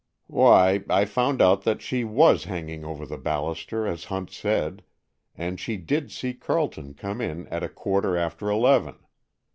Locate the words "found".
1.05-1.43